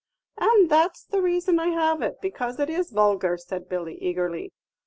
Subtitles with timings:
[0.39, 4.51] "And that's the rayson I have it, because it is vulgar," said Billy, eagerly.